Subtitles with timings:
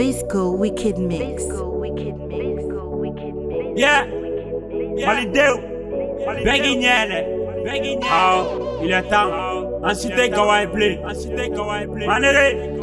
[0.00, 1.44] Visco Wicked Mix.
[3.76, 4.06] Yeah,
[5.04, 5.60] valideu,
[6.42, 7.26] Beguignane,
[8.10, 9.28] Oh, il est temps.
[9.84, 10.98] Ensuite, Kawaii Play.
[12.06, 12.78] Manere,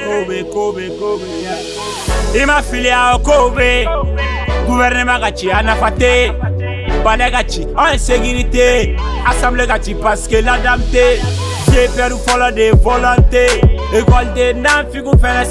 [0.00, 1.20] Kobe, Kobe, Kobe.
[2.34, 3.60] Il m'a filé à Kobe.
[4.66, 6.32] Gouvernement Gachi, Anafate.
[7.04, 8.96] Palais Gachi, en insécurité.
[9.28, 11.18] Assemblée Gachi, parce que la dame t'es.
[11.70, 13.60] J'ai perdu volant des volontés.
[13.94, 15.44] École des nains, figou, fait la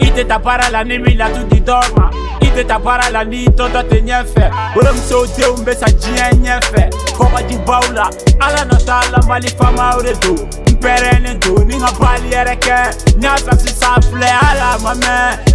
[0.00, 2.10] I tɛ taa baara la ni tota min latu di dɔ ma.
[2.40, 4.44] I tɛ taa la ni tɔntɔ tɛ ɲɛfɛ.
[4.74, 6.82] Wolomusow denw bɛ sa diɲɛ ɲɛfɛ.
[7.16, 8.06] Kɔgɔjibaw la,
[8.44, 10.38] ala nɔ t'a la mali faamaw de don.
[10.70, 12.78] N pɛrɛnnen don ni ka bali yɛrɛ kɛ.
[13.16, 14.00] N y'a fɛ sisan
[14.48, 14.92] ala ma.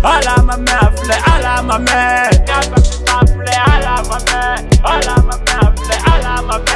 [0.03, 2.31] Ala ma mɛn a filɛ, ala ma mɛn.
[2.31, 3.25] N y'a fɛ sisan
[3.73, 4.17] ala ma.
[4.91, 6.74] Ala ma mɛn a filɛ, ala ma.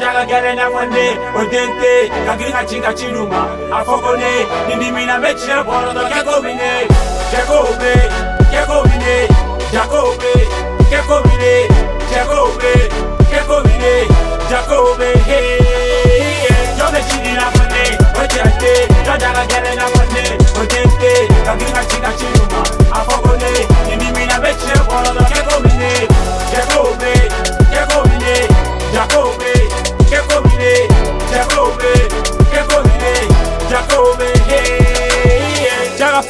[0.00, 1.06] Da ka gɛlɛn n'a fɔ ne,
[1.38, 1.92] o den tɛ.
[2.26, 4.32] Ka girin ka ci d'u ma, a fɔ ko ne.
[4.68, 6.70] Ni dimina bɛ tiɲɛ bɔlɔtɔ kɛ ko bi ne.
[7.30, 7.92] Cɛ ko bɛ,
[8.52, 9.16] kɛ ko bi ne.
[9.72, 10.32] Ja ko bɛ,
[10.90, 11.54] kɛ ko bi ne.
[12.10, 12.72] Cɛ ko bɛ,
[13.30, 14.17] kɛ ko bi ne.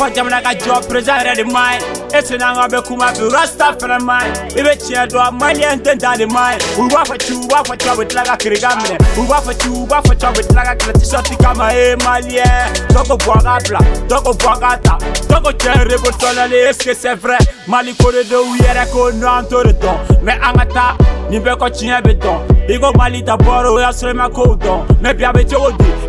[0.08, 2.18] Fɔ jamana ka jɔ perezan yɛrɛ de ma ɲi.
[2.18, 4.58] E sena an ka bɛ kuma bi rasta fɛnɛ ma ɲi.
[4.58, 7.62] I bɛ tiɲɛ dɔn maliyɛn tɛ da de ma u b'a fɔ ci u b'a
[7.62, 8.96] fɔ ci a bɛ tila ka minɛ.
[9.18, 10.92] U b'a fɔ ci u b'a fɔ ci a bɛ tila ka kɛlɛ.
[10.98, 12.94] Tisɔti kama e maliyɛn.
[12.94, 14.98] Ko bɔ k'a bila dɔ ko bɔ k'a ta.
[15.28, 17.38] Dɔ ko cɛ révolutionnel est ce que c'est vrai?
[17.66, 20.22] Mali ko de don u yɛrɛ ko non an t'o de dɔn.
[20.22, 20.96] Mais an ka taa
[21.30, 25.00] nin bɛɛ kɔ tiɲɛ bɛ i ko mali ta bɔra y'a sɔrɔ ma kow dɔn.
[25.00, 25.44] Mais bi a bɛ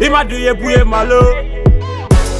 [0.01, 1.58] i ma dun i ye bu ye malo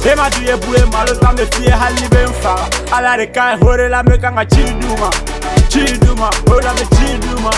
[0.08, 3.88] emadiye bule malo ta me fiye hali be n faga ala de ka ɲi hore
[3.88, 5.10] la me kan ka ci duma
[5.68, 7.50] ci duma o la me ci duma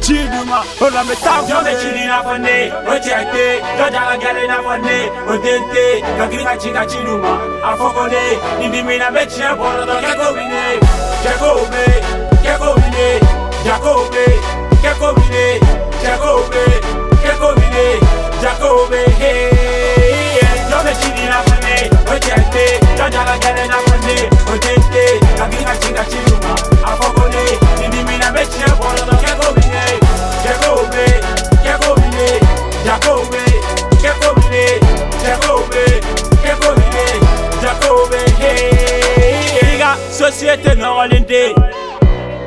[0.00, 2.56] ci duma o la me tan fɔ me cini na fɔ ne
[2.86, 3.44] o cɛ te
[3.78, 4.96] dɔ daga gɛlɛ na fɔ ne
[5.30, 5.84] o den te
[6.18, 7.32] dɔ kiri ka ci ka ci duma
[7.64, 8.22] a fɔ ko ne
[8.60, 10.62] nin dimi na me tiɲɛ bɔlɔtɔ kɛ ko bi ne
[11.24, 11.84] kɛ ko be
[12.44, 13.06] kɛ ko bi ne
[13.64, 14.24] ja ko be
[14.82, 15.79] kɛ ko bi ne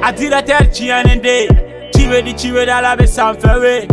[0.03, 1.47] Atira ter chiane de
[1.93, 3.87] Chiwe di chiwe dala be samfewe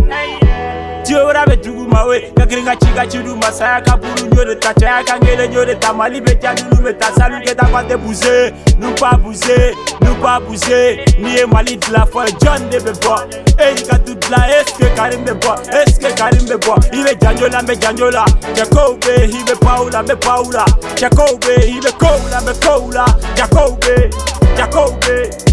[1.05, 6.21] Tiora be tugu mawe Kakringa chiga chiru masaya kaburu nyore tacha ya kangere nyore tamali
[6.21, 11.77] be chadulu me tasalu ke tapate buse Nou pa buse, nou pa buse Niye mali
[11.77, 13.17] de la foi John de be bo
[13.59, 18.25] Erika tout la eske karim be bo Eske karim be bo Ibe janjola me janjola
[18.55, 20.65] Jacobe ibe paula me paula.
[20.97, 23.05] Jacobe ibe koula me koula.
[23.37, 24.11] Jacobe,
[24.57, 25.50] Jacobe, Jacobe.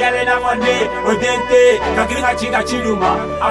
[0.00, 0.74] Gɛlɛn n'a fɔ ne
[1.08, 1.60] o den tɛ
[1.96, 3.48] ka girin ka ci ka ci d'u ma a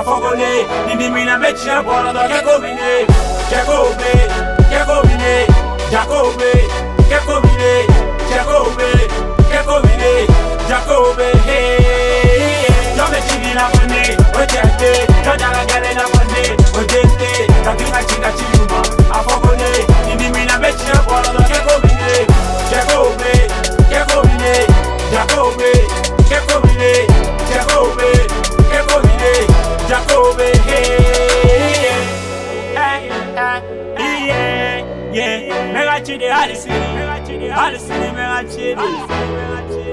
[34.28, 34.84] yeah
[35.14, 38.88] yeah mɛ ka ci de hali sini hali sini mɛ ka ci de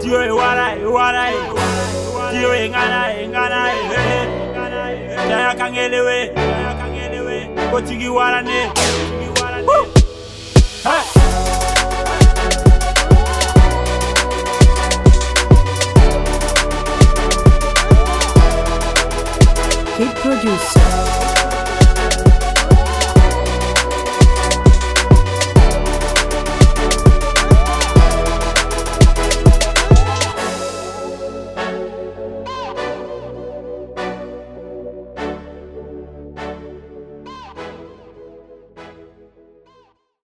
[0.02, 1.40] Dio ye wara ye wara ye
[2.32, 3.82] Dio ye ŋana ye ŋana ye
[5.28, 6.18] Jaya kangelewe
[7.70, 8.60] Kotigi wara ne
[9.68, 11.13] Woo!